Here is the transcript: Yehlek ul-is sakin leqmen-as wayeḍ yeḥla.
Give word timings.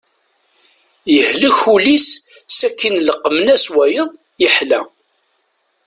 Yehlek 1.15 1.59
ul-is 1.73 2.07
sakin 2.57 2.95
leqmen-as 3.07 3.65
wayeḍ 3.75 4.09
yeḥla. 4.41 4.81